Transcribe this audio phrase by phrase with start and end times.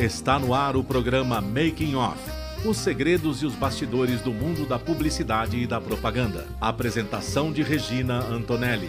[0.00, 2.18] Está no ar o programa Making Off.
[2.66, 6.46] Os segredos e os bastidores do mundo da publicidade e da propaganda.
[6.58, 8.88] Apresentação de Regina Antonelli.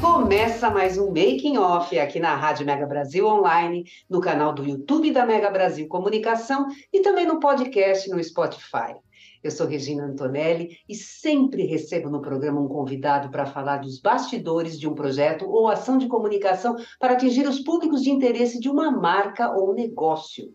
[0.00, 5.12] Começa mais um Making Off aqui na Rádio Mega Brasil Online, no canal do YouTube
[5.12, 9.03] da Mega Brasil Comunicação e também no podcast no Spotify.
[9.44, 14.80] Eu sou Regina Antonelli e sempre recebo no programa um convidado para falar dos bastidores
[14.80, 18.90] de um projeto ou ação de comunicação para atingir os públicos de interesse de uma
[18.90, 20.50] marca ou negócio.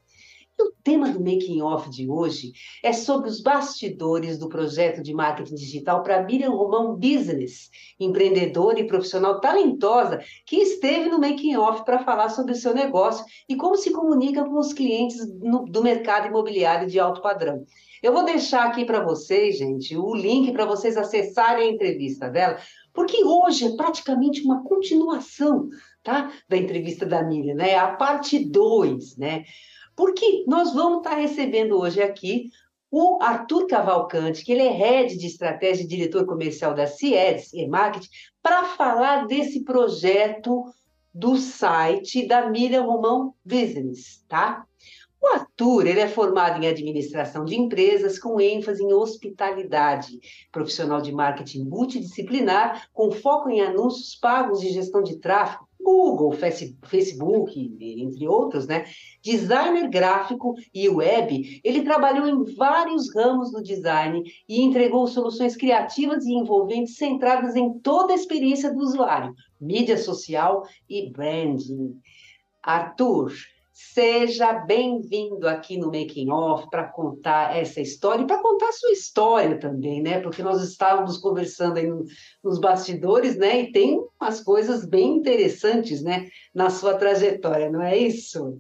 [0.59, 2.52] E o tema do Making Off de hoje
[2.84, 8.87] é sobre os bastidores do projeto de marketing digital para Miriam Romão Business, empreendedora e
[8.87, 13.76] profissional talentosa que esteve no Making Off para falar sobre o seu negócio e como
[13.76, 17.67] se comunica com os clientes no, do mercado imobiliário de alto padrão.
[18.01, 22.57] Eu vou deixar aqui para vocês, gente, o link para vocês acessarem a entrevista dela,
[22.93, 25.69] porque hoje é praticamente uma continuação,
[26.01, 26.31] tá?
[26.47, 27.75] Da entrevista da Miriam, né?
[27.75, 29.43] A parte 2, né?
[29.95, 32.49] Porque nós vamos estar tá recebendo hoje aqui
[32.91, 37.67] o Arthur Cavalcante, que ele é head de estratégia e diretor comercial da CIEDS e
[37.67, 38.09] Marketing,
[38.41, 40.63] para falar desse projeto
[41.13, 44.65] do site da Miriam Romão Business, tá?
[45.21, 50.20] O Arthur ele é formado em administração de empresas com ênfase em hospitalidade,
[50.51, 56.34] profissional de marketing multidisciplinar com foco em anúncios pagos e gestão de tráfego, Google,
[56.84, 58.85] Facebook, entre outros, né?
[59.21, 66.25] Designer gráfico e web, ele trabalhou em vários ramos do design e entregou soluções criativas
[66.25, 71.97] e envolventes centradas em toda a experiência do usuário, mídia social e branding.
[72.61, 73.33] Arthur,
[73.81, 78.91] Seja bem-vindo aqui no Making Off para contar essa história e para contar a sua
[78.91, 80.19] história também, né?
[80.19, 81.89] Porque nós estávamos conversando aí
[82.44, 83.62] nos bastidores, né?
[83.62, 86.28] E tem umas coisas bem interessantes, né?
[86.53, 88.59] Na sua trajetória, não é isso?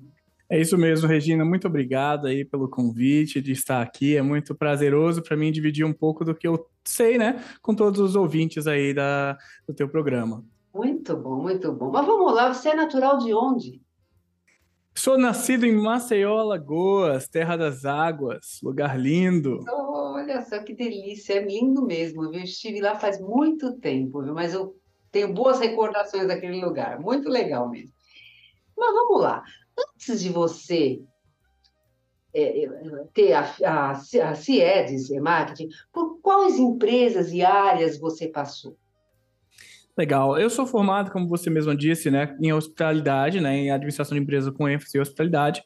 [0.49, 1.43] É isso mesmo, Regina.
[1.43, 4.15] Muito obrigado aí pelo convite de estar aqui.
[4.15, 7.99] É muito prazeroso para mim dividir um pouco do que eu sei, né, com todos
[7.99, 9.37] os ouvintes aí da,
[9.67, 10.45] do teu programa.
[10.73, 11.91] Muito bom, muito bom.
[11.91, 13.81] Mas vamos lá, você é natural de onde?
[14.99, 19.63] Sou nascido em Maceió, Alagoas, terra das águas, lugar lindo.
[19.71, 24.33] Olha só que delícia, é lindo mesmo, Eu estive lá faz muito tempo, viu?
[24.33, 24.75] Mas eu
[25.09, 27.93] tenho boas recordações daquele lugar, muito legal mesmo.
[28.77, 29.41] Mas vamos lá,
[29.79, 31.01] antes de você
[32.33, 32.69] é, é
[33.13, 38.75] ter a, a, a CIEDES, Marketing, por quais empresas e áreas você passou?
[39.99, 40.39] Legal.
[40.39, 44.49] Eu sou formado, como você mesmo disse, né, em hospitalidade, né, em administração de empresa
[44.49, 45.61] com ênfase em hospitalidade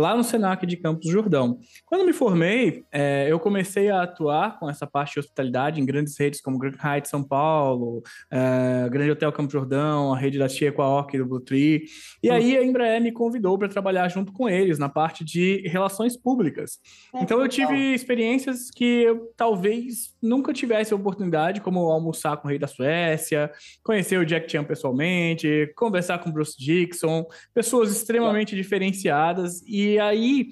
[0.00, 1.58] lá no Senac de Campos Jordão.
[1.84, 6.18] Quando me formei, é, eu comecei a atuar com essa parte de hospitalidade em grandes
[6.18, 10.68] redes como Grand Hyatt São Paulo, é, Grande Hotel Campos Jordão, a rede da Tia
[10.68, 11.84] Equaorc do Blue Tree.
[12.22, 12.34] E uhum.
[12.34, 16.78] aí a Embraer me convidou para trabalhar junto com eles na parte de relações públicas.
[17.14, 22.48] É, então eu tive experiências que eu talvez nunca tivesse a oportunidade, como almoçar com
[22.48, 23.50] o rei da Suécia,
[23.82, 29.98] conhecer o Jack Chan pessoalmente, conversar com o Bruce Dixon, pessoas extremamente diferenciadas e e
[29.98, 30.48] aí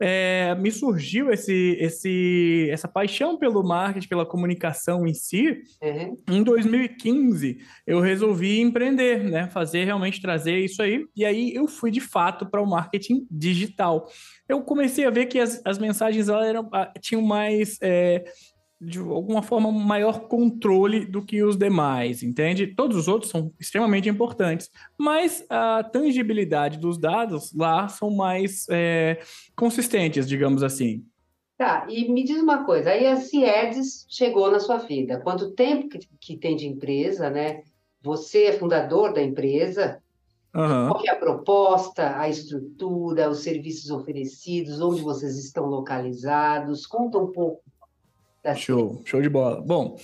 [0.00, 5.62] é, me surgiu esse, esse, essa paixão pelo marketing, pela comunicação em si.
[5.82, 6.16] Uhum.
[6.30, 9.48] Em 2015, eu resolvi empreender, né?
[9.50, 11.04] Fazer realmente trazer isso aí.
[11.14, 14.08] E aí eu fui de fato para o marketing digital.
[14.48, 17.76] Eu comecei a ver que as, as mensagens eram, ah, tinham mais.
[17.82, 18.24] É,
[18.80, 22.66] de alguma forma, maior controle do que os demais, entende?
[22.66, 29.20] Todos os outros são extremamente importantes, mas a tangibilidade dos dados lá são mais é,
[29.54, 31.04] consistentes, digamos assim.
[31.58, 35.20] Tá, e me diz uma coisa, aí a Ciedes chegou na sua vida.
[35.20, 37.60] Quanto tempo que, que tem de empresa, né?
[38.02, 40.00] Você é fundador da empresa,
[40.52, 40.88] Uhum.
[40.88, 46.86] Qual é a proposta, a estrutura, os serviços oferecidos, onde vocês estão localizados?
[46.86, 47.62] Conta um pouco
[48.56, 49.60] Show, show de bola.
[49.60, 49.96] Bom,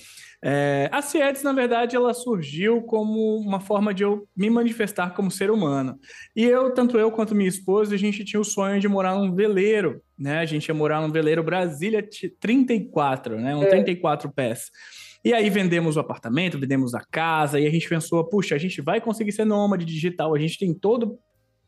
[0.43, 5.31] é, a CIEDS, na verdade, ela surgiu como uma forma de eu me manifestar como
[5.31, 5.99] ser humano.
[6.35, 9.33] E eu, tanto eu quanto minha esposa, a gente tinha o sonho de morar num
[9.33, 10.39] veleiro, né?
[10.39, 12.07] A gente ia morar num veleiro Brasília
[12.39, 13.55] 34, né?
[13.55, 13.69] Um é.
[13.69, 14.69] 34 pés.
[15.25, 18.81] E aí vendemos o apartamento, vendemos a casa, e a gente pensou, puxa, a gente
[18.81, 21.17] vai conseguir ser nômade digital, a gente tem todo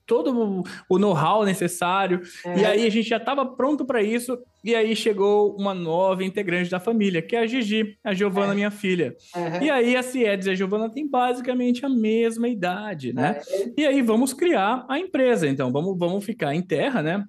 [0.09, 2.21] todo o know-how necessário.
[2.43, 2.59] É.
[2.59, 4.35] E aí a gente já estava pronto para isso.
[4.63, 8.55] E aí chegou uma nova integrante da família, que é a Gigi, a Giovana, é.
[8.55, 9.15] minha filha.
[9.35, 9.61] Uhum.
[9.61, 13.39] E aí a Ciedes e a Giovana têm basicamente a mesma idade, né?
[13.47, 13.69] É.
[13.77, 15.47] E aí vamos criar a empresa.
[15.47, 17.23] Então vamos, vamos ficar em terra, né?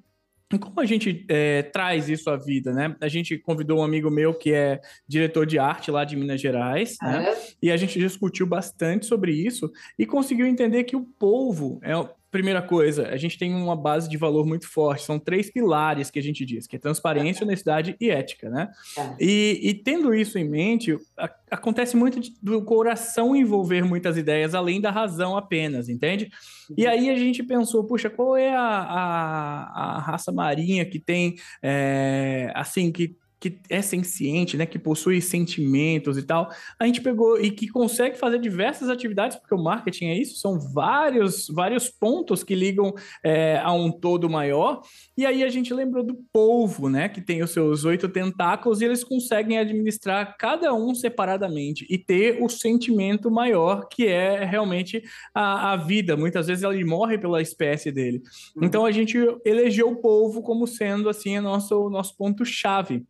[0.59, 2.97] como a gente é, traz isso à vida, né?
[3.01, 6.97] A gente convidou um amigo meu que é diretor de arte lá de Minas Gerais,
[7.01, 7.29] ah, né?
[7.31, 7.39] É?
[7.63, 11.95] E a gente discutiu bastante sobre isso e conseguiu entender que o polvo é
[12.31, 15.05] primeira coisa, a gente tem uma base de valor muito forte.
[15.05, 18.71] São três pilares que a gente diz, que é transparência, honestidade e ética, né?
[18.97, 19.17] É.
[19.19, 24.55] E, e, tendo isso em mente, a, acontece muito de, do coração envolver muitas ideias,
[24.55, 26.31] além da razão apenas, entende?
[26.77, 31.35] E aí a gente pensou, puxa, qual é a, a, a raça marinha que tem,
[31.63, 37.41] é, assim, que que é senciente, né, que possui sentimentos e tal, a gente pegou
[37.41, 42.45] e que consegue fazer diversas atividades, porque o marketing é isso, são vários, vários pontos
[42.45, 42.95] que ligam
[43.25, 44.83] é, a um todo maior,
[45.17, 48.85] e aí a gente lembrou do polvo, né, que tem os seus oito tentáculos e
[48.85, 55.03] eles conseguem administrar cada um separadamente e ter o sentimento maior, que é realmente
[55.35, 58.23] a, a vida, muitas vezes ele morre pela espécie dele.
[58.55, 58.65] Uhum.
[58.65, 63.05] Então a gente elegeu o polvo como sendo, assim, o nosso, nosso ponto-chave.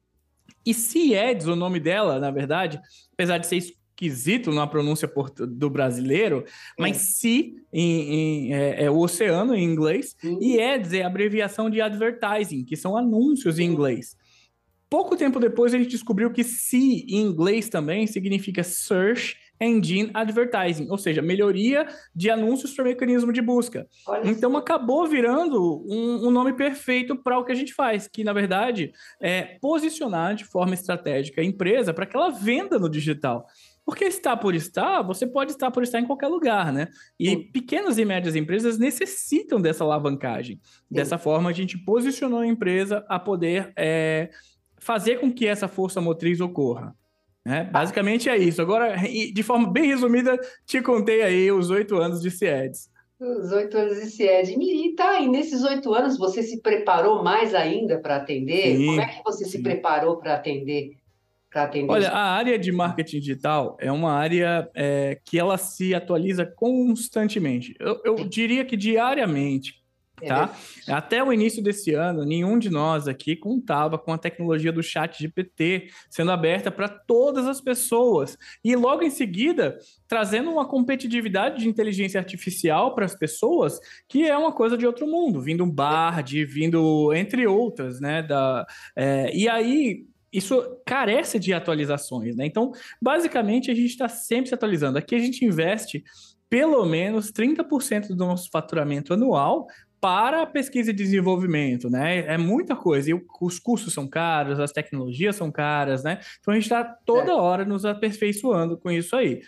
[0.64, 2.80] E Ciedes, o nome dela, na verdade,
[3.12, 5.10] apesar de ser esquisito na pronúncia
[5.48, 6.44] do brasileiro,
[6.78, 7.00] mas é.
[7.00, 10.38] Si em, em, é, é, o oceano em inglês, Sim.
[10.40, 14.16] e Eds é a abreviação de advertising, que são anúncios em inglês.
[14.88, 20.88] Pouco tempo depois a gente descobriu que Si em inglês também significa Search Engine Advertising,
[20.90, 23.86] ou seja, melhoria de anúncios para mecanismo de busca.
[24.06, 28.24] Olha então acabou virando um, um nome perfeito para o que a gente faz, que
[28.24, 33.46] na verdade é posicionar de forma estratégica a empresa para que ela venda no digital.
[33.84, 36.88] Porque estar por estar, você pode estar por estar em qualquer lugar, né?
[37.18, 37.42] E Sim.
[37.52, 40.60] pequenas e médias empresas necessitam dessa alavancagem.
[40.62, 40.84] Sim.
[40.90, 44.30] Dessa forma, a gente posicionou a empresa a poder é,
[44.78, 46.94] fazer com que essa força motriz ocorra.
[47.44, 48.60] É, basicamente é isso.
[48.60, 52.90] Agora, de forma bem resumida, te contei aí os oito anos de CIEDS.
[53.18, 54.56] Os oito anos de CIED.
[54.58, 58.76] E tá, e nesses oito anos você se preparou mais ainda para atender?
[58.76, 59.50] Sim, Como é que você sim.
[59.50, 60.96] se preparou para atender?
[61.52, 61.90] atender?
[61.90, 67.74] Olha, a área de marketing digital é uma área é, que ela se atualiza constantemente.
[67.80, 69.79] Eu, eu diria que diariamente
[70.20, 70.54] tá?
[70.86, 74.82] É Até o início desse ano, nenhum de nós aqui contava com a tecnologia do
[74.82, 78.36] chat GPT sendo aberta para todas as pessoas.
[78.64, 83.78] E logo em seguida, trazendo uma competitividade de inteligência artificial para as pessoas,
[84.08, 88.22] que é uma coisa de outro mundo, vindo um Bard, vindo entre outras, né?
[88.22, 88.66] Da,
[88.96, 92.46] é, e aí, isso carece de atualizações, né?
[92.46, 94.98] Então, basicamente, a gente está sempre se atualizando.
[94.98, 96.04] Aqui a gente investe
[96.48, 99.68] pelo menos 30% do nosso faturamento anual
[100.00, 102.20] para a pesquisa e desenvolvimento, né?
[102.20, 103.10] É muita coisa.
[103.10, 106.20] E os cursos são caros, as tecnologias são caras, né?
[106.40, 107.34] Então a gente está toda é.
[107.34, 109.42] hora nos aperfeiçoando com isso aí.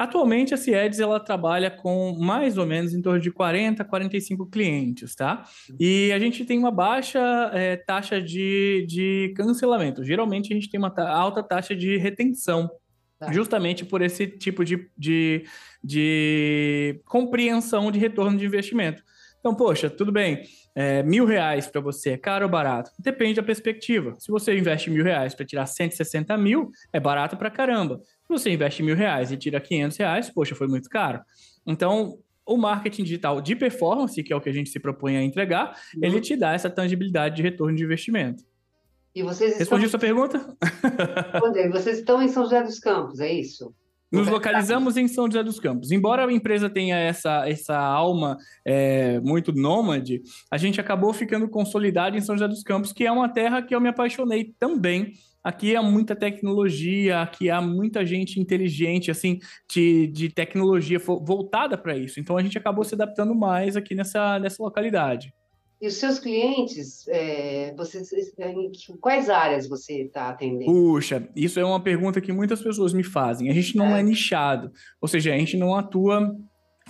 [0.00, 4.46] Atualmente, a Ciedes ela trabalha com mais ou menos em torno de 40 a 45
[4.46, 5.44] clientes, tá?
[5.78, 7.20] E a gente tem uma baixa
[7.52, 10.02] é, taxa de, de cancelamento.
[10.02, 12.70] Geralmente, a gente tem uma ta alta taxa de retenção,
[13.18, 13.30] tá.
[13.30, 15.44] justamente por esse tipo de, de,
[15.84, 19.02] de compreensão de retorno de investimento.
[19.40, 20.42] Então, poxa, tudo bem,
[20.74, 22.90] é, mil reais para você é caro ou barato?
[22.98, 24.14] Depende da perspectiva.
[24.18, 28.00] Se você investe mil reais para tirar 160 mil, é barato para caramba.
[28.04, 31.20] Se você investe mil reais e tira 500 reais, poxa, foi muito caro.
[31.66, 35.22] Então, o marketing digital de performance, que é o que a gente se propõe a
[35.22, 36.00] entregar, uhum.
[36.02, 38.44] ele te dá essa tangibilidade de retorno de investimento.
[39.14, 39.78] E vocês estão...
[39.78, 40.56] Respondi sua pergunta?
[41.72, 43.74] Vocês estão em São José dos Campos, é isso?
[44.12, 45.92] Nos localizamos em São José dos Campos.
[45.92, 52.16] Embora a empresa tenha essa, essa alma é, muito nômade, a gente acabou ficando consolidado
[52.16, 55.12] em São José dos Campos, que é uma terra que eu me apaixonei também.
[55.42, 59.38] Aqui há muita tecnologia, aqui há muita gente inteligente, assim,
[59.70, 62.20] de, de tecnologia voltada para isso.
[62.20, 65.32] Então a gente acabou se adaptando mais aqui nessa, nessa localidade.
[65.80, 70.70] E os seus clientes, é, vocês, em quais áreas você está atendendo?
[70.70, 73.48] Puxa, isso é uma pergunta que muitas pessoas me fazem.
[73.48, 74.70] A gente não é, é nichado,
[75.00, 76.36] ou seja, a gente não atua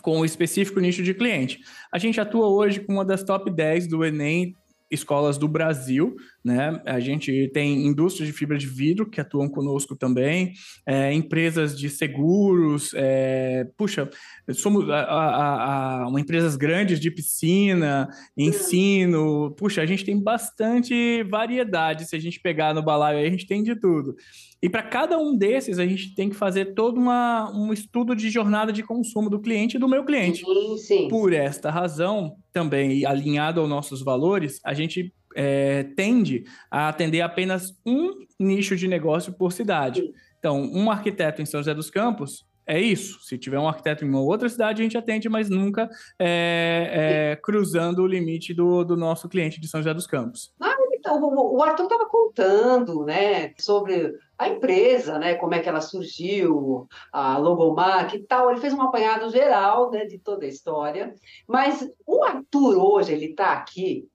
[0.02, 1.60] com o específico nicho de cliente.
[1.92, 4.56] A gente atua hoje com uma das top 10 do Enem
[4.90, 6.80] escolas do Brasil, né?
[6.86, 10.52] A gente tem indústrias de fibra de vidro que atuam conosco também,
[10.86, 14.08] é, empresas de seguros, é, puxa,
[14.54, 22.08] somos a, a, a, empresas grandes de piscina, ensino, puxa, a gente tem bastante variedade.
[22.08, 24.14] Se a gente pegar no balaio, a gente tem de tudo.
[24.62, 28.28] E para cada um desses, a gente tem que fazer todo uma, um estudo de
[28.28, 30.44] jornada de consumo do cliente e do meu cliente.
[30.44, 31.08] Sim, sim.
[31.08, 37.74] Por esta razão, também alinhado aos nossos valores, a gente é, tende a atender apenas
[37.84, 40.12] um nicho de negócio por cidade.
[40.38, 43.20] Então, um arquiteto em São José dos Campos é isso.
[43.24, 47.36] Se tiver um arquiteto em uma outra cidade, a gente atende, mas nunca é, é,
[47.36, 50.54] cruzando o limite do, do nosso cliente de São José dos Campos.
[50.60, 55.80] Ah, então, o Arthur estava contando né, sobre a empresa, né, como é que ela
[55.80, 58.50] surgiu, a Logomark e tal.
[58.50, 61.14] Ele fez um apanhado geral né, de toda a história.
[61.48, 64.08] Mas o Arthur hoje ele está aqui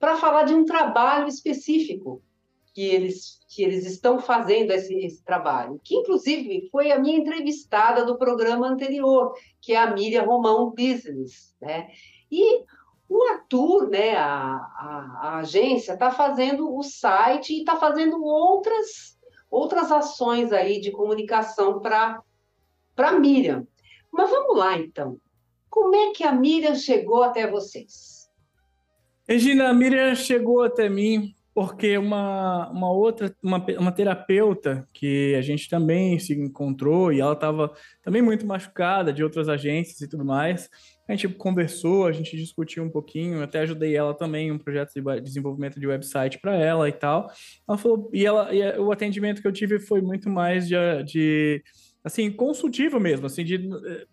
[0.00, 2.22] para falar de um trabalho específico
[2.72, 8.04] que eles, que eles estão fazendo esse, esse trabalho, que inclusive foi a minha entrevistada
[8.04, 11.54] do programa anterior, que é a Miriam Romão Business.
[11.60, 11.88] Né?
[12.32, 12.64] E
[13.08, 19.18] o Arthur, né, a, a, a agência, está fazendo o site e está fazendo outras,
[19.50, 22.22] outras ações aí de comunicação para
[22.96, 23.66] a Miriam.
[24.10, 25.18] Mas vamos lá, então.
[25.68, 28.19] Como é que a Miriam chegou até vocês?
[29.30, 35.40] Regina, a Miriam chegou até mim porque uma, uma outra, uma, uma terapeuta que a
[35.40, 37.72] gente também se encontrou e ela estava
[38.02, 40.68] também muito machucada de outras agências e tudo mais.
[41.08, 44.94] A gente conversou, a gente discutiu um pouquinho, até ajudei ela também em um projeto
[44.94, 47.30] de desenvolvimento de website para ela e tal.
[47.68, 51.62] Ela falou, e, ela, e o atendimento que eu tive foi muito mais de, de
[52.02, 54.06] assim, consultivo mesmo, assim, de eh,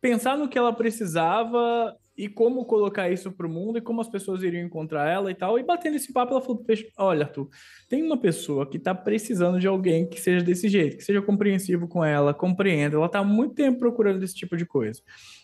[0.00, 4.08] pensar no que ela precisava e como colocar isso para o mundo e como as
[4.08, 5.58] pessoas iriam encontrar ela e tal.
[5.58, 6.64] E batendo esse papo, ela falou:
[6.98, 7.48] Olha, Arthur,
[7.88, 11.86] tem uma pessoa que está precisando de alguém que seja desse jeito, que seja compreensivo
[11.86, 12.96] com ela, compreenda.
[12.96, 15.02] Ela está há muito tempo procurando esse tipo de coisa.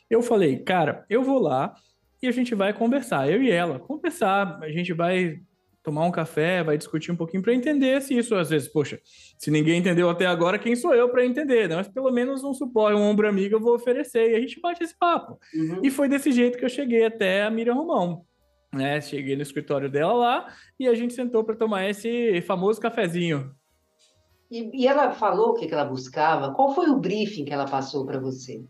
[0.08, 1.74] Eu falei: Cara, eu vou lá
[2.22, 4.58] e a gente vai conversar, eu e ela, conversar.
[4.62, 5.40] A gente vai
[5.82, 9.00] tomar um café, vai discutir um pouquinho para entender se isso, às vezes, poxa,
[9.38, 11.68] se ninguém entendeu até agora, quem sou eu para entender?
[11.68, 11.76] Né?
[11.76, 14.82] Mas pelo menos um suporte, um ombro amigo eu vou oferecer e a gente bate
[14.84, 15.38] esse papo.
[15.54, 15.80] Uhum.
[15.82, 18.24] E foi desse jeito que eu cheguei até a Miriam Romão.
[18.72, 19.00] Né?
[19.00, 20.46] Cheguei no escritório dela lá
[20.78, 23.52] e a gente sentou para tomar esse famoso cafezinho.
[24.50, 26.52] E, e ela falou o que ela buscava?
[26.52, 28.64] Qual foi o briefing que ela passou para você?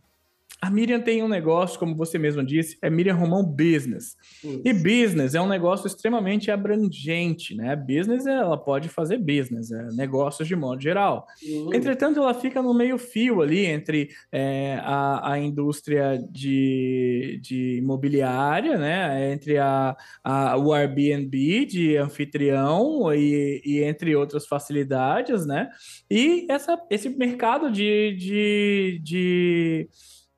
[0.62, 4.16] A Miriam tem um negócio, como você mesma disse, é Miriam Romão Business.
[4.44, 4.62] Isso.
[4.64, 7.74] E business é um negócio extremamente abrangente, né?
[7.74, 11.26] Business, ela pode fazer business, é negócios de modo geral.
[11.42, 11.74] Uhum.
[11.74, 18.78] Entretanto, ela fica no meio fio ali entre é, a, a indústria de, de imobiliária,
[18.78, 19.32] né?
[19.32, 25.70] Entre a, a, o Airbnb de anfitrião e, e entre outras facilidades, né?
[26.08, 29.88] E essa, esse mercado de, de, de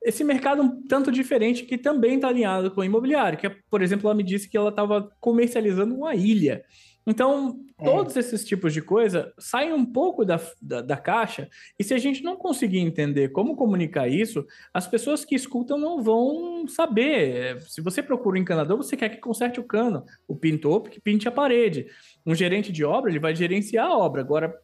[0.04, 3.80] esse mercado um tanto diferente que também está alinhado com o imobiliário, que, é, por
[3.80, 6.62] exemplo, ela me disse que ela estava comercializando uma ilha.
[7.06, 7.84] Então, é.
[7.84, 11.98] todos esses tipos de coisa saem um pouco da, da, da, caixa, e se a
[11.98, 17.60] gente não conseguir entender como comunicar isso, as pessoas que escutam não vão saber.
[17.62, 21.28] Se você procura um encanador, você quer que conserte o cano, o pintor que pinte
[21.28, 21.86] a parede.
[22.24, 24.22] Um gerente de obra, ele vai gerenciar a obra.
[24.22, 24.54] Agora,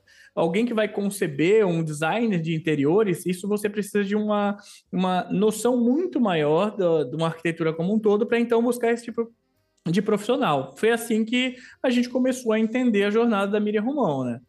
[0.41, 4.57] alguém que vai conceber um designer de interiores, isso você precisa de uma,
[4.91, 9.31] uma noção muito maior de uma arquitetura como um todo para então buscar esse tipo
[9.87, 10.75] de profissional.
[10.77, 14.41] Foi assim que a gente começou a entender a jornada da Miriam Romão, né?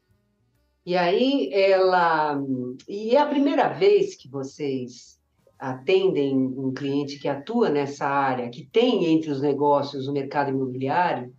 [0.86, 2.42] E aí ela
[2.88, 5.20] e é a primeira vez que vocês
[5.60, 11.32] atendem um cliente que atua nessa área, que tem entre os negócios o mercado imobiliário,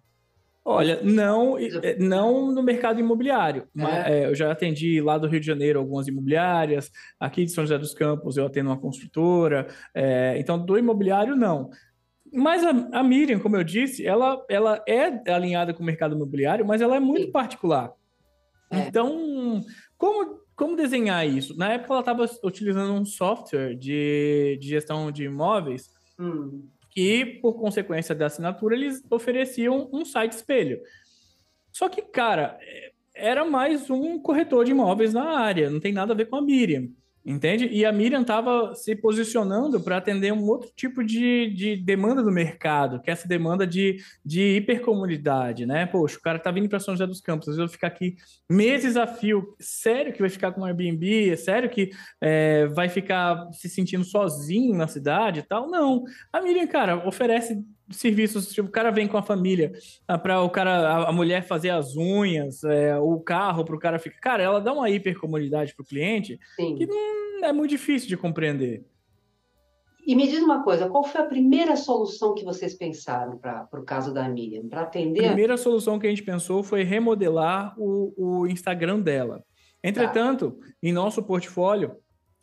[0.65, 3.67] Olha, não, é, não no mercado imobiliário.
[3.75, 4.21] Mas, é.
[4.21, 7.79] É, eu já atendi lá do Rio de Janeiro algumas imobiliárias, aqui de São José
[7.79, 11.71] dos Campos eu atendo uma construtora, é, então do imobiliário não.
[12.33, 16.65] Mas a, a, Miriam, como eu disse, ela, ela é alinhada com o mercado imobiliário,
[16.65, 17.33] mas ela é muito Sim.
[17.33, 17.93] particular.
[18.71, 18.87] É.
[18.87, 19.61] Então,
[19.99, 21.57] como, como desenhar isso?
[21.59, 25.91] Na época ela estava utilizando um software de, de gestão de imóveis.
[26.19, 30.79] Hum que, por consequência da assinatura, eles ofereciam um site espelho.
[31.73, 32.59] Só que, cara,
[33.15, 36.43] era mais um corretor de imóveis na área, não tem nada a ver com a
[36.43, 36.89] Miriam.
[37.25, 37.69] Entende?
[37.69, 42.33] E a Miriam estava se posicionando para atender um outro tipo de, de demanda do
[42.33, 45.87] mercado, que é essa demanda de, de hipercomunidade, né?
[45.87, 47.87] Poxa, o cara tá vindo para São José dos Campos, às vezes eu vou ficar
[47.87, 48.17] aqui
[48.51, 49.55] meses a fio.
[49.61, 51.31] Sério que vai ficar com um Airbnb?
[51.31, 55.71] É sério que é, vai ficar se sentindo sozinho na cidade e tal?
[55.71, 56.03] Não.
[56.33, 59.73] A Miriam, cara, oferece serviços, tipo, o cara vem com a família
[60.07, 63.99] ah, para o cara, a, mulher fazer as unhas, é, o carro para o cara
[63.99, 64.19] ficar.
[64.21, 66.75] Cara, ela dá uma hipercomunidade para o cliente Sim.
[66.77, 68.85] que não é muito difícil de compreender.
[70.05, 73.85] E me diz uma coisa, qual foi a primeira solução que vocês pensaram para o
[73.85, 74.69] caso da Miriam?
[74.69, 75.25] Para atender.
[75.25, 79.45] A primeira solução que a gente pensou foi remodelar o, o Instagram dela.
[79.83, 80.67] Entretanto, tá.
[80.83, 81.97] em nosso portfólio,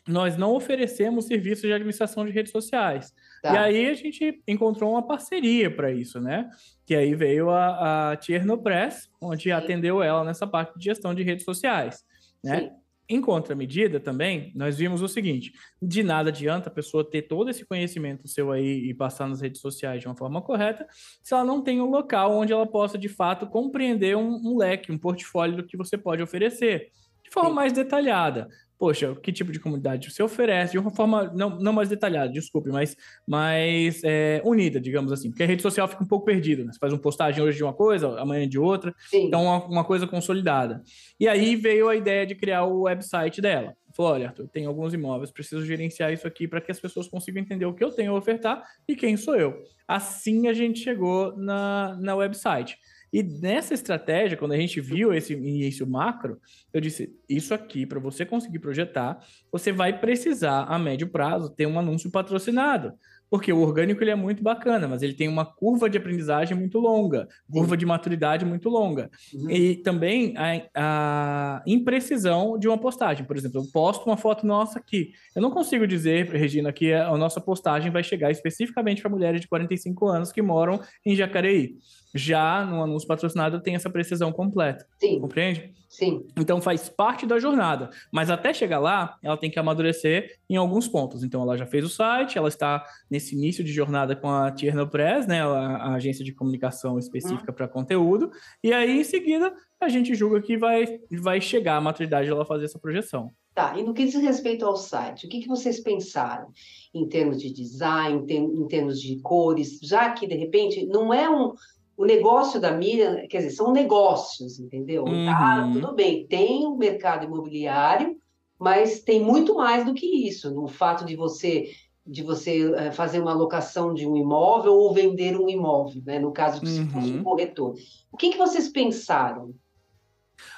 [0.07, 3.13] nós não oferecemos serviços de administração de redes sociais.
[3.41, 3.53] Tá.
[3.53, 6.49] E aí a gente encontrou uma parceria para isso, né?
[6.85, 9.51] Que aí veio a, a Tierno Press, onde Sim.
[9.51, 12.03] atendeu ela nessa parte de gestão de redes sociais,
[12.43, 12.59] né?
[12.59, 12.71] Sim.
[13.07, 17.65] em contramedida também, nós vimos o seguinte: de nada adianta a pessoa ter todo esse
[17.65, 20.85] conhecimento seu aí e passar nas redes sociais de uma forma correta,
[21.23, 24.91] se ela não tem um local onde ela possa de fato compreender um, um leque,
[24.91, 26.91] um portfólio do que você pode oferecer
[27.23, 27.55] de forma Sim.
[27.55, 31.89] mais detalhada poxa, que tipo de comunidade você oferece, de uma forma não, não mais
[31.89, 32.95] detalhada, desculpe, mas
[33.27, 35.29] mais é, unida, digamos assim.
[35.29, 36.71] Porque a rede social fica um pouco perdida, né?
[36.71, 39.25] Você faz uma postagem hoje de uma coisa, amanhã de outra, Sim.
[39.25, 40.81] então uma, uma coisa consolidada.
[41.19, 43.75] E aí veio a ideia de criar o website dela.
[43.93, 47.41] Falou, olha, Arthur, tem alguns imóveis, preciso gerenciar isso aqui para que as pessoas consigam
[47.41, 49.61] entender o que eu tenho a ofertar e quem sou eu.
[49.85, 52.77] Assim a gente chegou na, na website.
[53.11, 56.39] E nessa estratégia, quando a gente viu esse início macro,
[56.73, 59.19] eu disse: isso aqui, para você conseguir projetar,
[59.51, 62.93] você vai precisar, a médio prazo, ter um anúncio patrocinado.
[63.29, 66.79] Porque o orgânico ele é muito bacana, mas ele tem uma curva de aprendizagem muito
[66.79, 69.09] longa, curva de maturidade muito longa.
[69.31, 69.51] Uhum.
[69.51, 73.23] E também a, a, imprecisão de uma postagem.
[73.25, 75.11] Por exemplo, eu posto uma foto nossa aqui.
[75.35, 79.47] Eu não consigo dizer, Regina, que a nossa postagem vai chegar especificamente para mulheres de
[79.47, 81.75] 45 anos que moram em Jacareí.
[82.13, 84.85] Já no anúncio patrocinado tem essa precisão completa.
[84.97, 85.19] Sim.
[85.19, 85.73] Compreende?
[85.89, 86.25] Sim.
[86.37, 87.89] Então faz parte da jornada.
[88.11, 91.23] Mas até chegar lá, ela tem que amadurecer em alguns pontos.
[91.23, 94.87] Então ela já fez o site, ela está nesse início de jornada com a Tierno
[94.87, 97.55] Press, né, a, agência de comunicação específica uhum.
[97.55, 98.31] para conteúdo.
[98.63, 99.51] E aí, em seguida,
[99.81, 103.31] a gente julga que vai, vai chegar a maturidade dela fazer essa projeção.
[103.53, 106.47] Tá, e no que diz respeito ao site, o que, que vocês pensaram
[106.93, 111.53] em termos de design, em termos de cores, já que, de repente, não é um,
[111.99, 115.03] o negócio da Miriam, quer dizer, são negócios, entendeu?
[115.03, 115.25] Uhum.
[115.25, 118.15] Tá, tudo bem, tem o mercado imobiliário,
[118.57, 121.71] mas tem muito mais do que isso, no fato de você
[122.07, 126.17] de você eh, fazer uma locação de um imóvel ou vender um imóvel, né?
[126.17, 127.19] No caso de uhum.
[127.19, 127.75] um corretor.
[128.11, 129.53] O que, que vocês pensaram?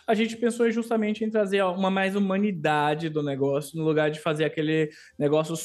[0.07, 4.45] A gente pensou justamente em trazer uma mais humanidade do negócio, no lugar de fazer
[4.45, 5.55] aquele negócio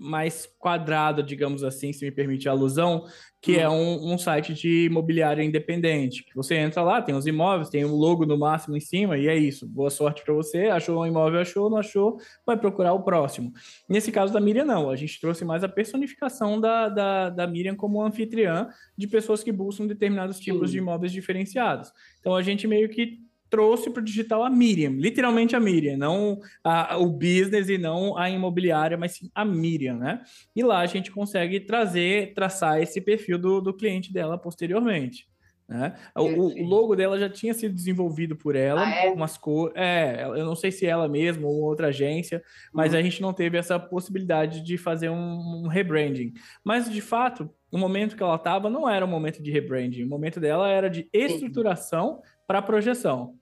[0.00, 3.04] mais quadrado, digamos assim, se me permite a alusão,
[3.42, 4.04] que é uhum.
[4.04, 6.24] um, um, site de imobiliário independente.
[6.34, 9.36] Você entra lá, tem os imóveis, tem o logo no máximo em cima, e é
[9.36, 9.66] isso.
[9.66, 10.66] Boa sorte para você.
[10.66, 13.52] Achou um imóvel, achou, não achou, vai procurar o próximo.
[13.88, 14.90] Nesse caso da Miriam, não.
[14.90, 19.52] A gente trouxe mais a personificação da, da, da Miriam como anfitriã de pessoas que
[19.52, 21.92] buscam determinados tipos de imóveis diferenciados.
[22.20, 26.40] Então a gente meio que trouxe para o digital a Miriam, literalmente a Miriam, não
[26.64, 30.22] a, o business e não a imobiliária, mas sim a Miriam, né?
[30.54, 35.29] E lá a gente consegue trazer, traçar esse perfil do, do cliente dela posteriormente.
[35.70, 35.94] Né?
[36.16, 39.10] O, o, logo dela já tinha sido desenvolvido por ela, ah, é?
[39.10, 39.72] umas cores.
[39.76, 42.98] É, eu não sei se ela mesma ou outra agência, mas uhum.
[42.98, 46.32] a gente não teve essa possibilidade de fazer um, um rebranding.
[46.64, 50.08] Mas de fato, o momento que ela estava não era um momento de rebranding, o
[50.08, 53.36] momento dela era de estruturação para projeção.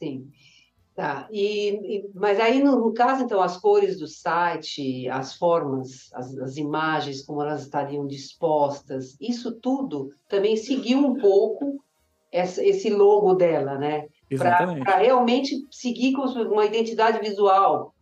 [0.00, 0.28] Sim.
[0.96, 1.28] Tá.
[1.30, 6.34] E, e, mas aí, no, no, caso, então, as cores do site, as formas, as,
[6.38, 11.84] as, imagens, como elas estariam dispostas, isso tudo também seguiu um pouco
[12.32, 14.06] essa, esse logo dela, né?
[14.38, 17.94] Para realmente seguir com uma identidade visual,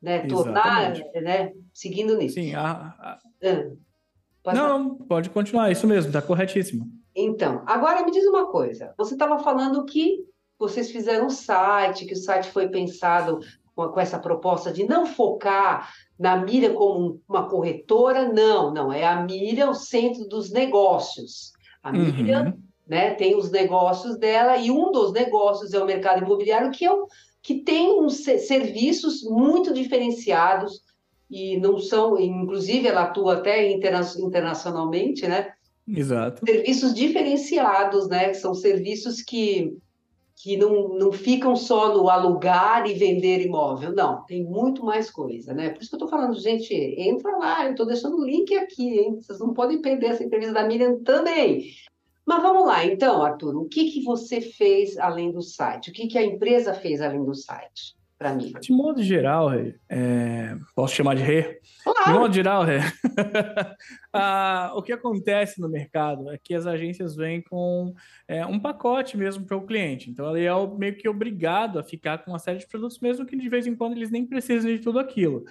[0.00, 0.26] né?
[0.26, 1.54] Tornar, né?
[1.72, 2.34] Seguindo nisso.
[2.34, 3.18] Sim, a, a...
[4.44, 6.86] Ah, não, pode continuar, isso mesmo, está corretíssimo.
[7.16, 8.92] Então, agora me diz uma coisa.
[8.98, 10.18] Você estava falando que
[10.62, 13.40] vocês fizeram um site, que o site foi pensado
[13.74, 19.22] com, essa proposta de não focar na Mira como uma corretora, não, não, é a
[19.22, 21.52] Mira o centro dos negócios.
[21.82, 22.52] A uhum.
[22.86, 26.92] né, tem os negócios dela e um dos negócios é o mercado imobiliário, que, é
[26.92, 27.06] um,
[27.42, 30.80] que tem uns serviços muito diferenciados
[31.28, 35.52] e não são, inclusive ela atua até interna internacionalmente, né?
[35.88, 36.44] Exato.
[36.46, 38.32] Serviços diferenciados, né?
[38.34, 39.76] São serviços que
[40.42, 45.54] que não, não ficam só no alugar e vender imóvel, não, tem muito mais coisa,
[45.54, 45.70] né?
[45.70, 48.98] Por isso que eu estou falando, gente, entra lá, eu estou deixando o link aqui,
[48.98, 49.20] hein?
[49.20, 51.70] Vocês não podem perder essa entrevista da Miriam também.
[52.26, 55.90] Mas vamos lá, então, Arthur, o que, que você fez além do site?
[55.90, 57.94] O que, que a empresa fez além do site?
[58.22, 58.52] Para mim.
[58.60, 59.50] De modo geral,
[59.88, 60.56] é...
[60.76, 61.60] posso chamar de Rê?
[61.82, 62.12] Claro.
[62.12, 62.62] De modo geral,
[64.12, 67.92] ah, o que acontece no mercado é que as agências vêm com
[68.28, 70.08] é, um pacote mesmo para o cliente.
[70.08, 73.36] Então, ele é meio que obrigado a ficar com uma série de produtos, mesmo que
[73.36, 75.44] de vez em quando eles nem precisem de tudo aquilo.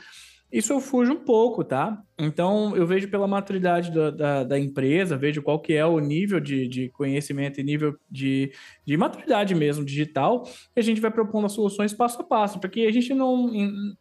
[0.52, 2.02] Isso eu fujo um pouco, tá?
[2.20, 6.40] Então, eu vejo pela maturidade da, da, da, empresa, vejo qual que é o nível
[6.40, 8.52] de, de conhecimento e nível de,
[8.86, 10.44] de maturidade mesmo digital,
[10.76, 13.50] e a gente vai propondo as soluções passo a passo, para que a gente não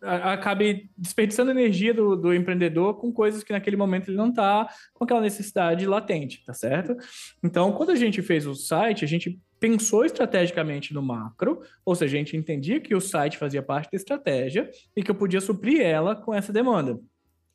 [0.02, 5.04] acabe desperdiçando energia do, do empreendedor com coisas que naquele momento ele não está com
[5.04, 6.96] aquela necessidade latente, tá certo?
[7.42, 12.16] Então, quando a gente fez o site, a gente pensou estrategicamente no macro, ou seja,
[12.16, 15.82] a gente entendia que o site fazia parte da estratégia e que eu podia suprir
[15.82, 16.98] ela com essa demanda.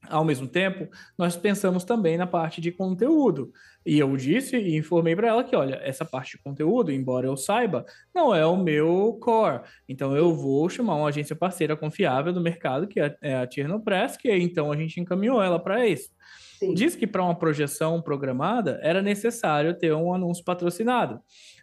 [0.08, 0.88] Ao mesmo tempo,
[1.18, 3.52] nós pensamos também na parte de conteúdo.
[3.84, 7.36] E eu disse e informei para ela que, olha, essa parte de conteúdo, embora eu
[7.36, 9.62] saiba, não é o meu core.
[9.90, 14.16] Então eu vou chamar uma agência parceira confiável do mercado, que é a Tierno Press,
[14.16, 16.10] que então a gente encaminhou ela para isso.
[16.60, 16.74] Sim.
[16.74, 21.20] Diz que para uma projeção programada era necessário ter um anúncio patrocinado.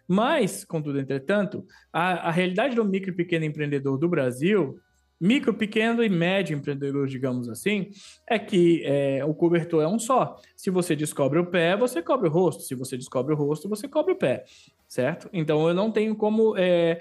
[0.07, 4.77] Mas, contudo, entretanto, a, a realidade do micro e pequeno empreendedor do Brasil
[5.23, 7.89] micro, pequeno e médio empreendedor, digamos assim,
[8.27, 10.35] é que é, o cobertor é um só.
[10.53, 12.63] Se você descobre o pé, você cobre o rosto.
[12.63, 14.43] Se você descobre o rosto, você cobre o pé,
[14.85, 15.29] certo?
[15.31, 16.99] Então eu não tenho como é,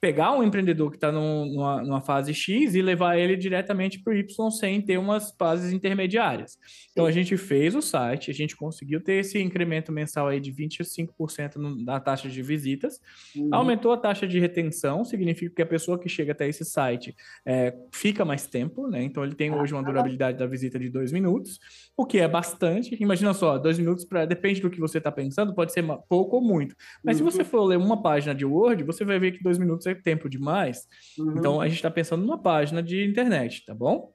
[0.00, 4.16] pegar um empreendedor que está numa, numa, fase X e levar ele diretamente para o
[4.16, 6.56] Y sem ter umas fases intermediárias.
[6.90, 10.50] Então a gente fez o site, a gente conseguiu ter esse incremento mensal aí de
[10.52, 12.98] 25% no, na taxa de visitas,
[13.36, 13.50] uhum.
[13.52, 17.76] aumentou a taxa de retenção, significa que a pessoa que chega até esse site é,
[17.92, 19.02] fica mais tempo, né?
[19.02, 21.58] Então ele tem hoje uma durabilidade da visita de dois minutos,
[21.94, 22.96] o que é bastante.
[23.00, 26.42] Imagina só, dois minutos para depende do que você está pensando, pode ser pouco ou
[26.42, 26.74] muito.
[27.04, 27.30] Mas uhum.
[27.30, 29.89] se você for ler uma página de Word, você vai ver que dois minutos é
[29.96, 30.86] tempo demais.
[31.18, 31.34] Uhum.
[31.38, 34.12] Então, a gente está pensando numa página de internet, tá bom?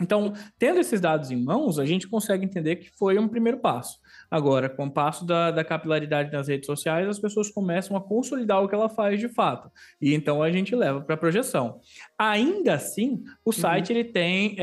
[0.00, 3.98] Então, tendo esses dados em mãos, a gente consegue entender que foi um primeiro passo.
[4.30, 8.62] Agora, com o passo da, da, capilaridade nas redes sociais, as pessoas começam a consolidar
[8.62, 9.70] o que ela faz de fato.
[10.00, 11.80] E então a gente leva para a projeção.
[12.18, 13.52] Ainda assim, o uhum.
[13.52, 14.56] site ele tem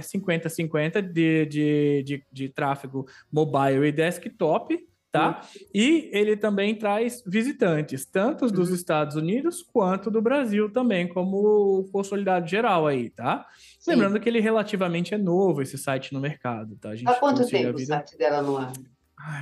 [0.00, 4.78] 50-50 é, de, de, de, de tráfego mobile e desktop,
[5.14, 5.40] tá?
[5.54, 5.66] Uhum.
[5.72, 8.74] E ele também traz visitantes, tanto dos uhum.
[8.74, 13.46] Estados Unidos quanto do Brasil também, como consolidado geral aí, tá?
[13.78, 13.92] Sim.
[13.92, 16.90] Lembrando que ele relativamente é novo, esse site no mercado, tá?
[17.06, 17.94] Há quanto tempo vida...
[17.94, 18.72] o site dela no ar?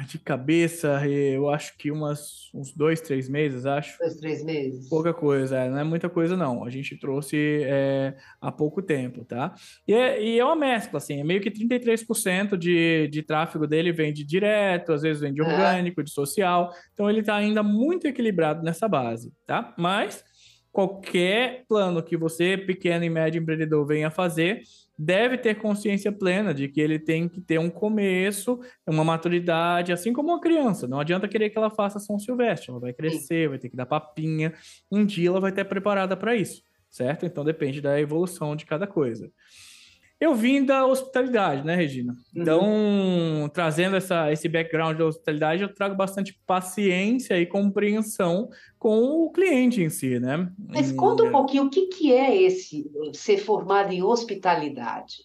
[0.07, 3.99] De cabeça, eu acho que umas, uns dois, três meses, acho.
[3.99, 4.89] Dois, três meses.
[4.89, 6.65] Pouca coisa, é, não é muita coisa, não.
[6.65, 9.55] A gente trouxe é, há pouco tempo, tá?
[9.87, 13.93] E é, e é uma mescla, assim, é meio que 33% de, de tráfego dele
[13.93, 16.05] vem de direto, às vezes vem de orgânico, é.
[16.05, 16.73] de social.
[16.95, 19.75] Então ele está ainda muito equilibrado nessa base, tá?
[19.77, 20.25] Mas
[20.73, 24.63] qualquer plano que você, pequeno e médio empreendedor, venha fazer,
[24.99, 30.13] deve ter consciência plena de que ele tem que ter um começo, uma maturidade, assim
[30.13, 30.89] como uma criança.
[30.89, 33.87] Não adianta querer que ela faça São Silvestre, ela vai crescer, vai ter que dar
[33.87, 34.55] papinha.
[34.91, 37.27] Um dia ela vai estar preparada para isso, certo?
[37.27, 39.31] Então depende da evolução de cada coisa.
[40.23, 42.13] Eu vim da hospitalidade, né, Regina?
[42.13, 42.43] Uhum.
[42.43, 43.49] Então, uhum.
[43.49, 49.83] trazendo essa, esse background da hospitalidade, eu trago bastante paciência e compreensão com o cliente
[49.83, 50.49] em si, né?
[50.69, 55.25] Mas conta um pouquinho o que, que é esse ser formado em hospitalidade.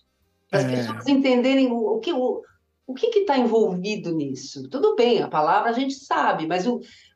[0.49, 0.75] Para as é...
[0.77, 2.41] pessoas entenderem o, que o,
[2.87, 4.67] o que está envolvido nisso.
[4.67, 6.65] Tudo bem, a palavra a gente sabe, mas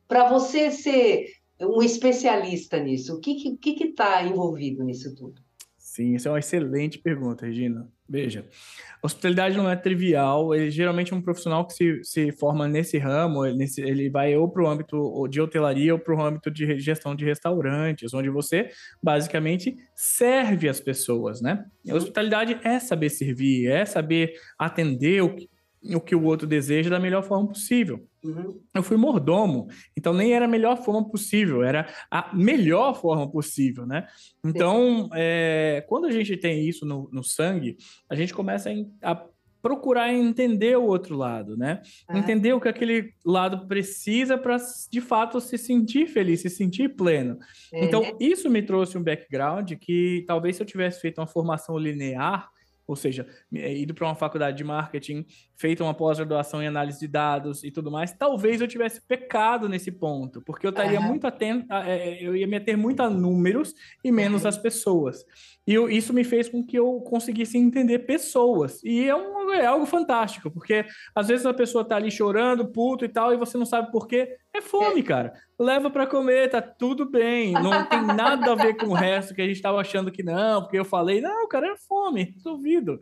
[0.06, 1.26] para você ser
[1.60, 5.42] um especialista nisso, o que está que, que que envolvido nisso tudo?
[5.92, 7.86] Sim, isso é uma excelente pergunta, Regina.
[8.08, 8.48] Veja,
[9.02, 13.44] hospitalidade não é trivial, ele geralmente é um profissional que se, se forma nesse ramo,
[13.44, 16.78] ele, nesse, ele vai ou para o âmbito de hotelaria ou para o âmbito de
[16.78, 18.70] gestão de restaurantes, onde você
[19.02, 21.62] basicamente serve as pessoas, né?
[21.86, 25.50] A hospitalidade é saber servir, é saber atender o que
[25.94, 28.08] o que o outro deseja da melhor forma possível.
[28.24, 28.60] Uhum.
[28.72, 33.84] Eu fui mordomo, então nem era a melhor forma possível, era a melhor forma possível,
[33.84, 34.06] né?
[34.44, 37.76] Então, é, quando a gente tem isso no, no sangue,
[38.08, 39.26] a gente começa a, a,
[39.60, 41.82] procurar entender o outro lado, né?
[42.08, 42.18] Ah.
[42.18, 44.56] Entender o que aquele lado precisa para,
[44.90, 47.38] de fato, se sentir feliz, se sentir pleno.
[47.72, 47.84] É.
[47.84, 52.50] Então, isso me trouxe um background que talvez se eu tivesse feito uma formação linear,
[52.92, 55.24] ou seja, é, ido para uma faculdade de marketing,
[55.56, 59.90] feito uma pós-graduação em análise de dados e tudo mais, talvez eu tivesse pecado nesse
[59.90, 61.06] ponto, porque eu estaria uhum.
[61.06, 63.74] muito atento, é, eu ia me ater muito a números
[64.04, 64.48] e menos uhum.
[64.48, 65.24] às pessoas.
[65.66, 68.82] E eu, isso me fez com que eu conseguisse entender pessoas.
[68.84, 73.06] E é, um, é algo fantástico, porque às vezes a pessoa tá ali chorando, puto
[73.06, 74.36] e tal, e você não sabe por quê.
[74.54, 75.02] É fome, é.
[75.02, 75.34] cara.
[75.58, 77.52] Leva para comer, tá tudo bem.
[77.52, 80.62] Não tem nada a ver com o resto que a gente estava achando que não,
[80.62, 83.00] porque eu falei, não, cara, é fome, duvido.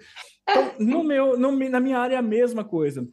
[0.49, 3.07] Então, no meu, no, na minha área é a mesma coisa.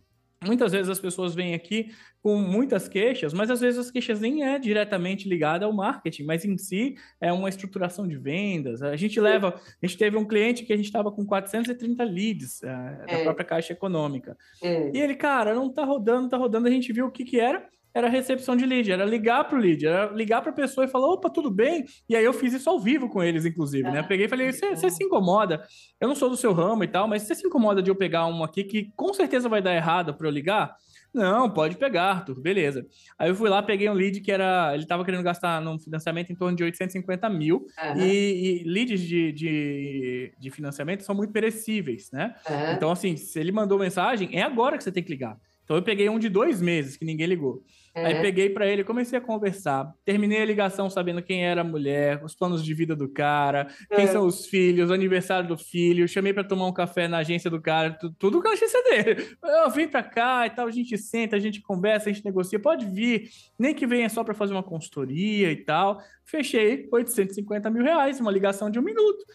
[0.46, 1.90] Muitas vezes as pessoas vêm aqui
[2.22, 6.46] com muitas queixas, mas às vezes as queixas nem é diretamente ligada ao marketing, mas
[6.46, 8.84] em si é uma estruturação de vendas.
[8.84, 12.62] A gente leva, a gente teve um cliente que a gente estava com 430 leads
[12.62, 12.68] uh,
[13.08, 13.18] é.
[13.18, 14.38] da própria caixa econômica.
[14.62, 14.92] É.
[14.94, 17.68] E ele, cara, não tá rodando, tá rodando, a gente viu o que que era
[17.94, 20.88] era recepção de lead, era ligar para o lead, era ligar para a pessoa e
[20.88, 21.86] falar, opa, tudo bem?
[22.08, 24.04] E aí eu fiz isso ao vivo com eles, inclusive, né?
[24.04, 25.66] Peguei e falei, você se incomoda?
[26.00, 28.26] Eu não sou do seu ramo e tal, mas você se incomoda de eu pegar
[28.28, 30.76] uma aqui que com certeza vai dar errado para eu ligar?
[31.14, 32.86] Não, pode pegar, Arthur, beleza.
[33.18, 34.72] Aí eu fui lá, peguei um lead que era.
[34.74, 37.66] Ele estava querendo gastar num financiamento em torno de 850 mil.
[37.84, 38.02] Uhum.
[38.02, 42.36] E, e, leads de, de, de, financiamento são muito perecíveis, né?
[42.48, 42.72] Uhum.
[42.74, 45.38] Então, assim, se ele mandou mensagem, é agora que você tem que ligar.
[45.68, 47.62] Então eu peguei um de dois meses que ninguém ligou.
[47.94, 48.06] É.
[48.06, 49.94] Aí peguei para ele, comecei a conversar.
[50.06, 54.06] Terminei a ligação sabendo quem era a mulher, os planos de vida do cara, quem
[54.06, 54.08] é.
[54.08, 56.08] são os filhos, o aniversário do filho.
[56.08, 59.28] Chamei para tomar um café na agência do cara, tudo, tudo que eu agência dele.
[59.44, 62.58] Eu vim para cá e tal, a gente senta, a gente conversa, a gente negocia.
[62.58, 66.00] Pode vir, nem que venha só para fazer uma consultoria e tal.
[66.24, 69.26] Fechei 850 mil reais, uma ligação de um minuto.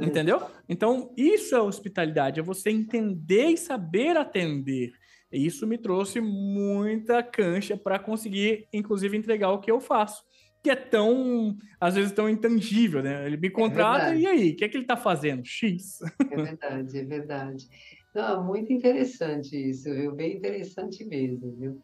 [0.00, 0.40] Entendeu?
[0.68, 4.92] Então, isso é hospitalidade, é você entender e saber atender.
[5.32, 10.24] Isso me trouxe muita cancha para conseguir, inclusive, entregar o que eu faço.
[10.62, 13.26] Que é tão, às vezes, tão intangível, né?
[13.26, 15.44] Ele me é contrata é e aí, o que é que ele está fazendo?
[15.44, 16.00] X.
[16.30, 17.68] É verdade, é verdade.
[18.14, 20.12] Não, muito interessante isso, viu?
[20.12, 21.80] Bem interessante mesmo, viu?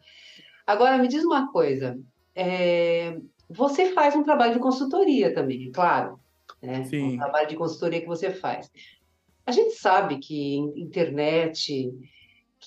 [0.65, 1.97] Agora, me diz uma coisa.
[2.35, 3.17] É...
[3.49, 6.19] Você faz um trabalho de consultoria também, claro.
[6.61, 6.83] Né?
[6.83, 7.13] Sim.
[7.13, 8.69] Um trabalho de consultoria que você faz.
[9.45, 11.89] A gente sabe que internet,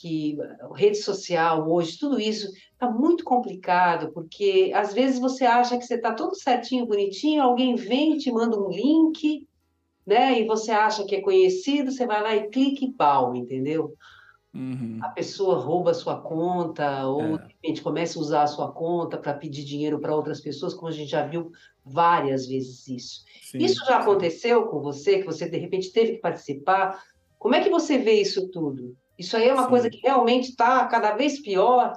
[0.00, 0.38] que
[0.74, 5.96] rede social hoje, tudo isso está muito complicado, porque às vezes você acha que você
[5.96, 9.46] está tudo certinho, bonitinho, alguém vem e te manda um link,
[10.06, 10.40] né?
[10.40, 13.94] E você acha que é conhecido, você vai lá e clica e pau, entendeu?
[14.54, 14.98] Uhum.
[15.02, 17.38] A pessoa rouba a sua conta, ou é.
[17.38, 20.88] de repente começa a usar a sua conta para pedir dinheiro para outras pessoas, como
[20.88, 21.52] a gente já viu
[21.84, 23.24] várias vezes isso.
[23.42, 27.00] Sim, isso já aconteceu com você, que você de repente teve que participar?
[27.38, 28.96] Como é que você vê isso tudo?
[29.20, 29.68] Isso aí é uma Sim.
[29.68, 31.92] coisa que realmente está cada vez pior.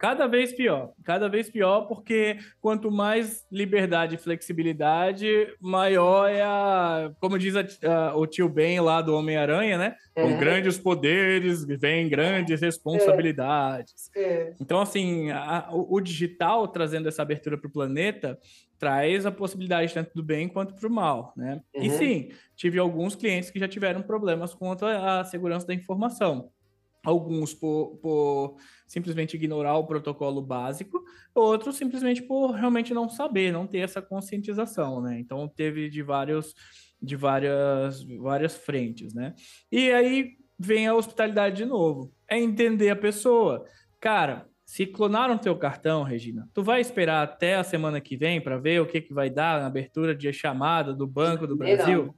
[0.00, 7.12] Cada vez pior, cada vez pior, porque quanto mais liberdade e flexibilidade, maior é a.
[7.20, 9.94] Como diz a, a, o tio Ben lá do Homem-Aranha, né?
[10.16, 10.22] É.
[10.22, 14.10] Com grandes poderes vem grandes responsabilidades.
[14.16, 14.22] É.
[14.22, 14.54] É.
[14.58, 18.38] Então, assim, a, o, o, digital trazendo essa abertura para o planeta
[18.78, 21.60] traz a possibilidade tanto do bem quanto para o mal, né?
[21.74, 21.82] Uhum.
[21.82, 26.50] E sim, tive alguns clientes que já tiveram problemas quanto à segurança da informação.
[27.04, 31.02] Alguns por, por, simplesmente ignorar o protocolo básico,
[31.34, 35.18] outros simplesmente por realmente não saber, não ter essa conscientização, né?
[35.18, 36.54] Então teve de vários
[37.02, 39.34] de várias várias frentes, né?
[39.72, 43.64] E aí vem a hospitalidade de novo, é entender a pessoa.
[43.98, 48.56] Cara, se clonaram teu cartão, Regina, tu vai esperar até a semana que vem para
[48.56, 52.14] ver o que, que vai dar na abertura de chamada do Banco do Brasil?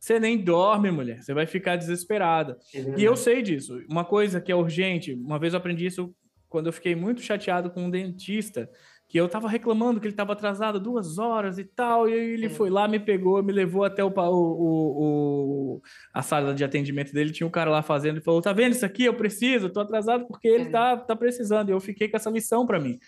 [0.00, 1.22] Você nem dorme, mulher.
[1.22, 2.56] Você vai ficar desesperada.
[2.74, 3.78] É e eu sei disso.
[3.90, 6.14] Uma coisa que é urgente, uma vez eu aprendi isso
[6.48, 8.70] quando eu fiquei muito chateado com um dentista
[9.12, 12.48] que eu tava reclamando que ele tava atrasado duas horas e tal, e ele é.
[12.48, 15.82] foi lá, me pegou, me levou até o, o, o,
[16.14, 18.86] a sala de atendimento dele, tinha um cara lá fazendo, e falou, tá vendo isso
[18.86, 19.04] aqui?
[19.04, 20.70] Eu preciso, tô atrasado porque ele é.
[20.70, 22.98] tá, tá precisando, e eu fiquei com essa lição para mim.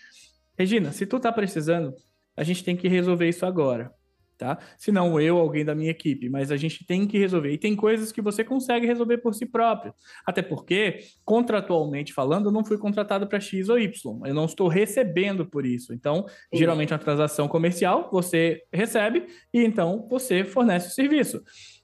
[0.55, 1.91] Regina, se tu tá precisando,
[2.37, 3.91] a gente tem que resolver isso agora
[4.37, 4.57] tá?
[4.77, 7.51] Se não eu, alguém da minha equipe, mas a gente tem que resolver.
[7.51, 9.93] E tem coisas que você consegue resolver por si próprio.
[10.25, 14.21] Até porque, contratualmente falando, eu não fui contratado para X ou Y.
[14.25, 15.93] Eu não estou recebendo por isso.
[15.93, 16.57] Então, Sim.
[16.57, 21.41] geralmente uma transação comercial, você recebe e então você fornece o serviço.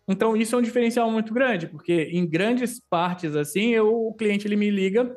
[0.08, 4.48] Então, isso é um diferencial muito grande, porque em grandes partes assim, eu, o cliente
[4.48, 5.16] ele me liga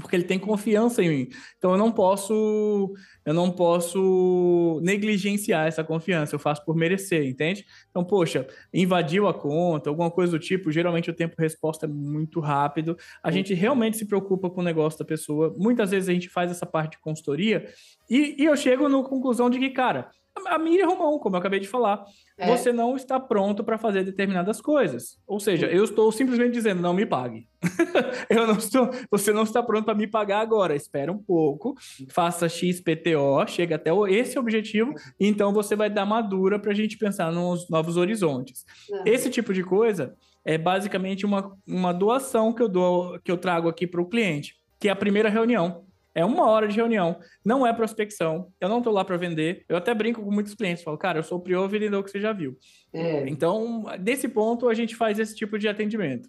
[0.00, 1.28] porque ele tem confiança em mim.
[1.58, 7.64] Então eu não posso eu não posso negligenciar essa confiança, eu faço por merecer, entende?
[7.90, 11.88] Então, poxa, invadiu a conta, alguma coisa do tipo, geralmente o tempo de resposta é
[11.88, 12.96] muito rápido.
[13.22, 15.54] A gente realmente se preocupa com o negócio da pessoa.
[15.56, 17.68] Muitas vezes a gente faz essa parte de consultoria
[18.10, 20.10] e, e eu chego na conclusão de que, cara,
[20.46, 22.04] a Miriam Romão, como eu acabei de falar,
[22.38, 22.46] é.
[22.46, 25.18] você não está pronto para fazer determinadas coisas.
[25.26, 27.46] Ou seja, eu estou simplesmente dizendo, não me pague.
[28.28, 30.74] eu não estou, você não está pronto para me pagar agora.
[30.74, 31.74] Espera um pouco,
[32.10, 36.96] faça XPTO, chega até esse objetivo, e então você vai dar madura para a gente
[36.98, 38.64] pensar nos novos horizontes.
[38.90, 39.02] Uhum.
[39.06, 40.14] Esse tipo de coisa
[40.44, 44.56] é basicamente uma, uma doação que eu dou, que eu trago aqui para o cliente,
[44.80, 45.84] que é a primeira reunião.
[46.14, 49.64] É uma hora de reunião, não é prospecção, eu não estou lá para vender.
[49.68, 52.20] Eu até brinco com muitos clientes, falo, cara, eu sou o prior vendedor que você
[52.20, 52.56] já viu.
[52.92, 53.26] É.
[53.28, 56.28] Então, nesse ponto, a gente faz esse tipo de atendimento.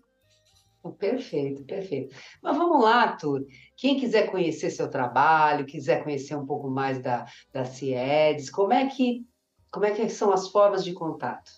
[0.99, 2.15] Perfeito, perfeito.
[2.41, 3.45] Mas vamos lá, Arthur.
[3.77, 8.87] Quem quiser conhecer seu trabalho, quiser conhecer um pouco mais da, da CIEDS, como é
[8.87, 9.25] que
[9.73, 11.51] como é que são as formas de contato?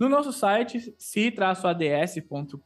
[0.00, 2.56] No nosso site, ci-ads.com.br,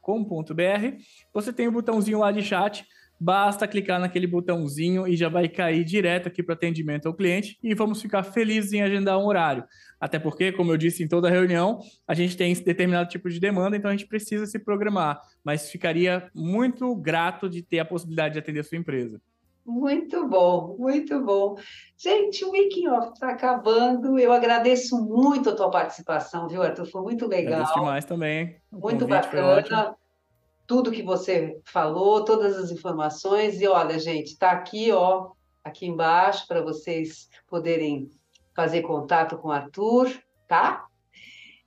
[1.33, 2.87] você tem o um botãozinho lá de chat
[3.19, 7.73] basta clicar naquele botãozinho e já vai cair direto aqui para atendimento ao cliente e
[7.73, 9.63] vamos ficar felizes em agendar um horário.
[9.99, 13.75] Até porque, como eu disse em toda reunião, a gente tem determinado tipo de demanda,
[13.75, 15.19] então a gente precisa se programar.
[15.43, 19.19] Mas ficaria muito grato de ter a possibilidade de atender a sua empresa.
[19.65, 21.57] Muito bom, muito bom.
[21.97, 24.17] Gente, o Making Off está acabando.
[24.17, 26.85] Eu agradeço muito a tua participação, viu, Arthur?
[26.85, 27.55] Foi muito legal.
[27.55, 28.55] Agradeço demais também.
[28.71, 29.97] Muito bacana.
[30.67, 33.59] Tudo que você falou, todas as informações.
[33.61, 35.31] E olha, gente, está aqui, ó,
[35.63, 38.09] aqui embaixo, para vocês poderem
[38.53, 40.11] fazer contato com o Arthur,
[40.47, 40.85] tá?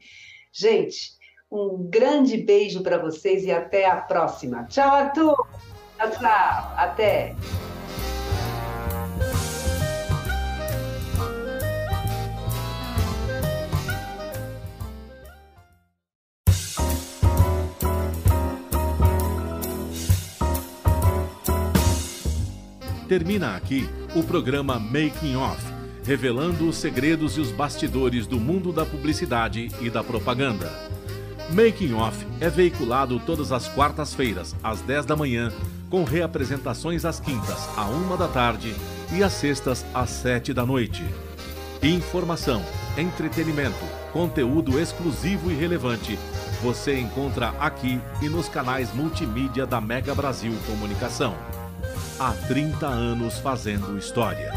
[0.53, 1.16] Gente,
[1.51, 4.65] um grande beijo para vocês e até a próxima.
[4.65, 5.35] Tchau, Arthur!
[5.97, 6.73] Tchau, tchau!
[6.77, 7.35] Até!
[23.07, 25.63] Termina aqui o programa Making Off,
[26.03, 30.96] revelando os segredos e os bastidores do mundo da publicidade e da propaganda.
[31.49, 35.51] Making Off é veiculado todas as quartas-feiras, às 10 da manhã,
[35.89, 38.75] com reapresentações às quintas, à 1 da tarde
[39.13, 41.03] e às sextas, às 7 da noite.
[41.81, 42.63] Informação,
[42.97, 46.17] entretenimento, conteúdo exclusivo e relevante
[46.61, 51.35] você encontra aqui e nos canais multimídia da Mega Brasil Comunicação.
[52.19, 54.51] Há 30 anos fazendo história.